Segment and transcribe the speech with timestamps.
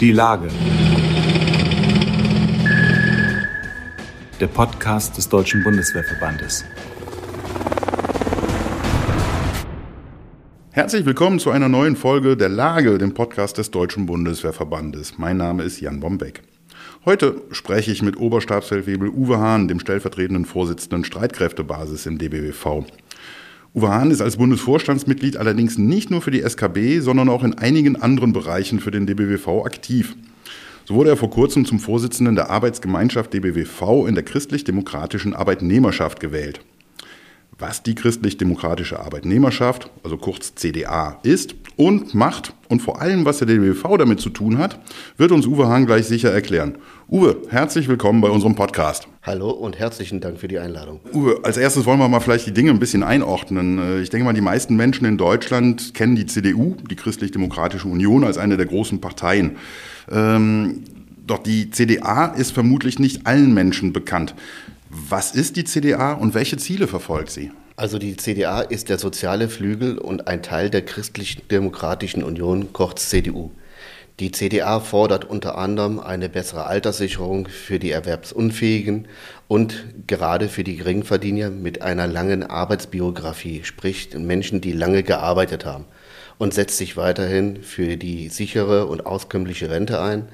[0.00, 0.48] Die Lage.
[4.40, 6.64] Der Podcast des Deutschen Bundeswehrverbandes.
[10.72, 15.18] Herzlich willkommen zu einer neuen Folge der Lage, dem Podcast des Deutschen Bundeswehrverbandes.
[15.18, 16.42] Mein Name ist Jan Bombeck.
[17.04, 22.84] Heute spreche ich mit Oberstabsfeldwebel Uwe Hahn, dem stellvertretenden Vorsitzenden Streitkräftebasis im DBWV.
[23.74, 27.96] Uwe Hahn ist als Bundesvorstandsmitglied allerdings nicht nur für die SKB, sondern auch in einigen
[27.96, 30.14] anderen Bereichen für den DBWV aktiv.
[30.84, 36.60] So wurde er vor kurzem zum Vorsitzenden der Arbeitsgemeinschaft DBWV in der christlich-demokratischen Arbeitnehmerschaft gewählt.
[37.62, 43.46] Was die christlich-demokratische Arbeitnehmerschaft, also kurz CDA, ist und macht und vor allem, was der
[43.46, 44.80] DBWV damit zu tun hat,
[45.16, 46.74] wird uns Uwe Hahn gleich sicher erklären.
[47.08, 49.06] Uwe, herzlich willkommen bei unserem Podcast.
[49.22, 50.98] Hallo und herzlichen Dank für die Einladung.
[51.14, 54.02] Uwe, als erstes wollen wir mal vielleicht die Dinge ein bisschen einordnen.
[54.02, 58.38] Ich denke mal, die meisten Menschen in Deutschland kennen die CDU, die Christlich-Demokratische Union, als
[58.38, 59.52] eine der großen Parteien.
[60.10, 60.82] Ähm,
[61.24, 64.34] doch die CDA ist vermutlich nicht allen Menschen bekannt.
[64.94, 67.50] Was ist die CDA und welche Ziele verfolgt sie?
[67.76, 73.52] Also die CDA ist der soziale Flügel und ein Teil der Christlich-Demokratischen Union, kurz CDU.
[74.20, 79.08] Die CDA fordert unter anderem eine bessere Alterssicherung für die Erwerbsunfähigen
[79.48, 85.86] und gerade für die Geringverdiener mit einer langen Arbeitsbiografie, sprich Menschen, die lange gearbeitet haben
[86.36, 90.28] und setzt sich weiterhin für die sichere und auskömmliche Rente ein,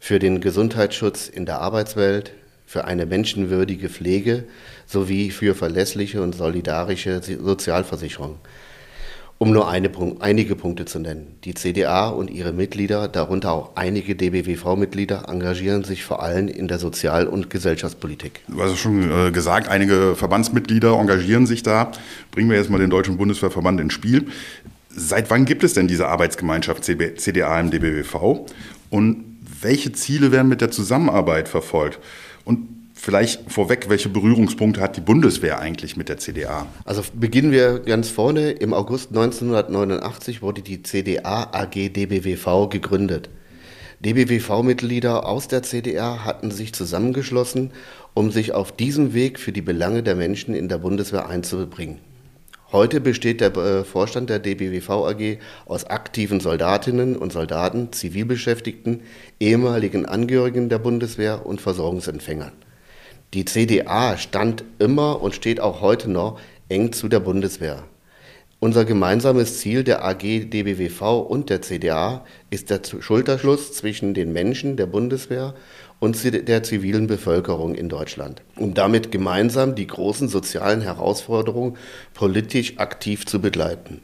[0.00, 2.34] für den Gesundheitsschutz in der Arbeitswelt,
[2.72, 4.44] für eine menschenwürdige Pflege
[4.86, 8.38] sowie für verlässliche und solidarische Sozialversicherung.
[9.36, 11.34] Um nur eine, einige Punkte zu nennen.
[11.44, 16.78] Die CDA und ihre Mitglieder, darunter auch einige DBWV-Mitglieder, engagieren sich vor allem in der
[16.78, 18.40] Sozial- und Gesellschaftspolitik.
[18.48, 21.92] Du hast schon äh, gesagt, einige Verbandsmitglieder engagieren sich da.
[22.30, 24.28] Bringen wir jetzt mal den Deutschen Bundeswehrverband ins Spiel.
[24.88, 28.46] Seit wann gibt es denn diese Arbeitsgemeinschaft CDA im DBWV?
[28.88, 29.24] Und
[29.60, 31.98] welche Ziele werden mit der Zusammenarbeit verfolgt?
[32.44, 36.68] Und Vielleicht vorweg, welche Berührungspunkte hat die Bundeswehr eigentlich mit der CDA?
[36.84, 38.52] Also beginnen wir ganz vorne.
[38.52, 43.28] Im August 1989 wurde die CDA AG DBWV gegründet.
[44.04, 47.72] DBWV-Mitglieder aus der CDA hatten sich zusammengeschlossen,
[48.14, 51.98] um sich auf diesem Weg für die Belange der Menschen in der Bundeswehr einzubringen.
[52.72, 59.02] Heute besteht der äh, Vorstand der DBWV AG aus aktiven Soldatinnen und Soldaten, Zivilbeschäftigten,
[59.38, 62.52] ehemaligen Angehörigen der Bundeswehr und Versorgungsempfängern.
[63.34, 66.40] Die CDA stand immer und steht auch heute noch
[66.70, 67.84] eng zu der Bundeswehr.
[68.58, 74.78] Unser gemeinsames Ziel der AG DBWV und der CDA ist der Schulterschluss zwischen den Menschen
[74.78, 75.54] der Bundeswehr
[76.02, 81.76] und der zivilen Bevölkerung in Deutschland, um damit gemeinsam die großen sozialen Herausforderungen
[82.12, 84.00] politisch aktiv zu begleiten.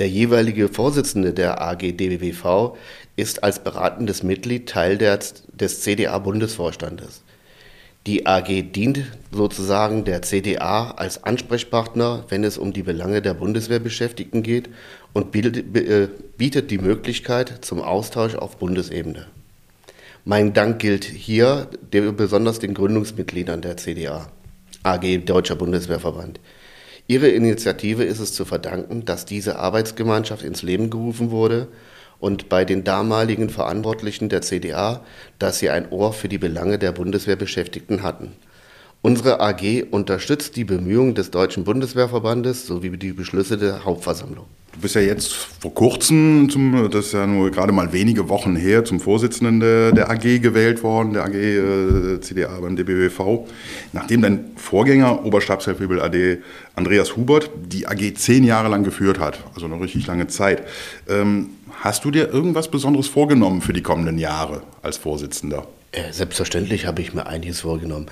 [0.00, 2.76] Der jeweilige Vorsitzende der AG DBWV
[3.14, 7.22] ist als beratendes Mitglied Teil des CDA-Bundesvorstandes.
[8.08, 14.42] Die AG dient sozusagen der CDA als Ansprechpartner, wenn es um die Belange der Bundeswehrbeschäftigten
[14.42, 14.70] geht
[15.12, 19.28] und äh, bietet die Möglichkeit zum Austausch auf Bundesebene.
[20.24, 24.28] Mein Dank gilt hier besonders den Gründungsmitgliedern der CDA,
[24.84, 26.38] AG Deutscher Bundeswehrverband.
[27.08, 31.66] Ihre Initiative ist es zu verdanken, dass diese Arbeitsgemeinschaft ins Leben gerufen wurde
[32.20, 35.04] und bei den damaligen Verantwortlichen der CDA,
[35.40, 38.36] dass sie ein Ohr für die Belange der Bundeswehrbeschäftigten hatten.
[39.04, 44.44] Unsere AG unterstützt die Bemühungen des Deutschen Bundeswehrverbandes sowie die Beschlüsse der Hauptversammlung.
[44.74, 48.54] Du bist ja jetzt vor kurzem, zum, das ist ja nur gerade mal wenige Wochen
[48.54, 53.48] her, zum Vorsitzenden der, der AG gewählt worden, der AG äh, CDA beim DBWV.
[53.92, 56.38] Nachdem dein Vorgänger, Oberstabsfeldwebel AD
[56.76, 60.62] Andreas Hubert, die AG zehn Jahre lang geführt hat, also eine richtig lange Zeit.
[61.08, 65.66] Ähm, hast du dir irgendwas Besonderes vorgenommen für die kommenden Jahre als Vorsitzender?
[65.92, 68.06] Äh, selbstverständlich habe ich mir einiges vorgenommen.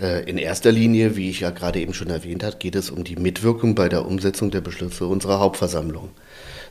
[0.00, 3.04] Äh, in erster Linie, wie ich ja gerade eben schon erwähnt habe, geht es um
[3.04, 6.10] die Mitwirkung bei der Umsetzung der Beschlüsse unserer Hauptversammlung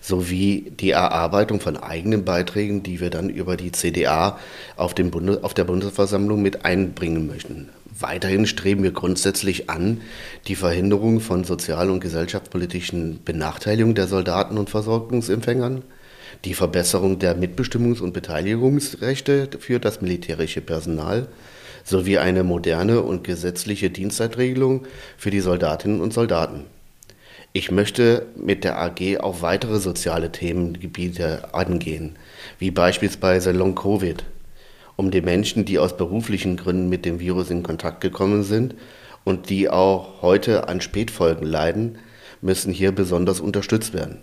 [0.02, 4.40] sowie die Erarbeitung von eigenen Beiträgen, die wir dann über die CDA
[4.75, 7.69] auf, Bundes auf der Bundesversammlung mit einbringen möchten.
[8.00, 10.02] Weiterhin streben wir grundsätzlich an,
[10.48, 15.84] die Verhinderung von sozial- und gesellschaftspolitischen Benachteiligungen der Soldaten und Versorgungsempfängern,
[16.45, 21.28] die Verbesserung der Mitbestimmungs- und Beteiligungsrechte für das militärische Personal
[21.83, 24.86] sowie eine moderne und gesetzliche Dienstzeitregelung
[25.18, 26.66] für die Soldatinnen und Soldaten.
[27.54, 32.16] Ich möchte mit der AG auch weitere soziale Themengebiete angehen,
[32.60, 34.24] wie beispielsweise Long-Covid,
[34.95, 38.75] um die Menschen, die aus beruflichen Gründen mit dem Virus in Kontakt gekommen sind
[39.25, 41.98] und die auch heute an Spätfolgen leiden,
[42.42, 44.19] müssen hier besonders unterstützt werden.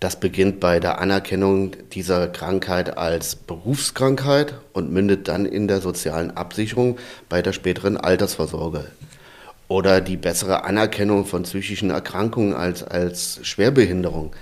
[0.00, 6.36] Das beginnt bei der Anerkennung dieser Krankheit als Berufskrankheit und mündet dann in der sozialen
[6.36, 6.98] Absicherung
[7.28, 8.86] bei der späteren Altersvorsorge.
[9.68, 14.32] Oder die bessere Anerkennung von psychischen Erkrankungen als, als Schwerbehinderung.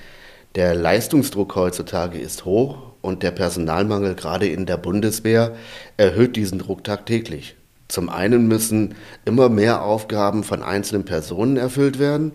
[0.55, 5.55] Der Leistungsdruck heutzutage ist hoch und der Personalmangel gerade in der Bundeswehr
[5.97, 7.57] erhöht diesen Druck tagtäglich.
[7.89, 8.95] Zum einen müssen
[9.25, 12.33] immer mehr Aufgaben von einzelnen Personen erfüllt werden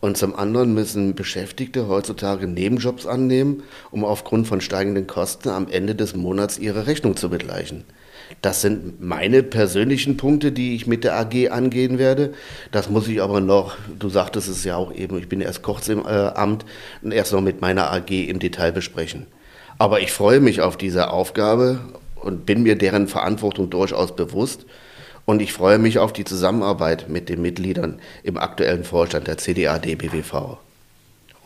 [0.00, 5.94] und zum anderen müssen Beschäftigte heutzutage Nebenjobs annehmen, um aufgrund von steigenden Kosten am Ende
[5.94, 7.84] des Monats ihre Rechnung zu begleichen.
[8.42, 12.32] Das sind meine persönlichen Punkte, die ich mit der AG angehen werde.
[12.70, 15.88] Das muss ich aber noch, du sagtest es ja auch eben, ich bin erst kurz
[15.88, 16.64] im äh, Amt
[17.02, 19.26] und erst noch mit meiner AG im Detail besprechen.
[19.78, 21.80] Aber ich freue mich auf diese Aufgabe
[22.14, 24.64] und bin mir deren Verantwortung durchaus bewusst
[25.30, 30.58] und ich freue mich auf die Zusammenarbeit mit den Mitgliedern im aktuellen Vorstand der CDA-DBWV.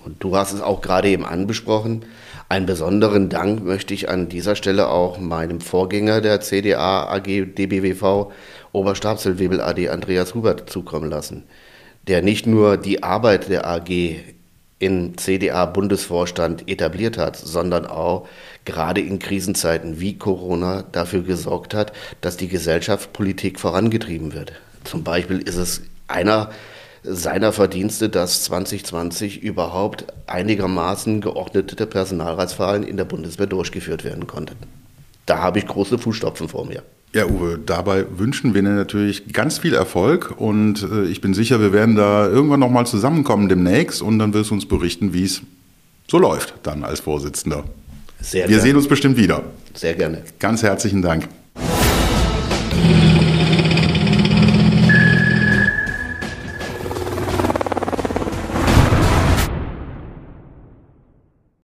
[0.07, 2.07] Und du hast es auch gerade eben angesprochen.
[2.49, 8.33] Einen besonderen Dank möchte ich an dieser Stelle auch meinem Vorgänger der CDA AG DBWV,
[8.73, 11.43] Oberstabsfeldwebel AD Andreas Hubert, zukommen lassen,
[12.09, 14.17] der nicht nur die Arbeit der AG
[14.85, 18.29] im CDA-Bundesvorstand etabliert hat, sondern auch
[18.65, 24.53] gerade in Krisenzeiten wie Corona dafür gesorgt hat, dass die Gesellschaftspolitik vorangetrieben wird.
[24.85, 26.51] Zum Beispiel ist es einer
[27.03, 34.57] seiner Verdienste, dass 2020 überhaupt einigermaßen geordnete Personalratswahlen in der Bundeswehr durchgeführt werden konnten.
[35.27, 36.83] Da habe ich große Fußstapfen vor mir.
[37.15, 41.61] Ja, Uwe, dabei wünschen wir dir natürlich ganz viel Erfolg und äh, ich bin sicher,
[41.61, 45.43] wir werden da irgendwann nochmal zusammenkommen demnächst und dann wirst du uns berichten, wie es
[46.11, 47.63] so läuft dann als Vorsitzender.
[48.21, 48.63] Sehr wir gerne.
[48.63, 49.45] sehen uns bestimmt wieder.
[49.75, 50.23] Sehr gerne.
[50.41, 51.29] Ganz herzlichen Dank.